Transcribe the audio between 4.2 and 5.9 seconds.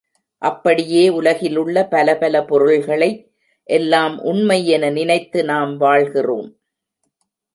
உண்மை என நினைத்து நாம்